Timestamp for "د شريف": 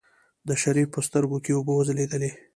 0.47-0.87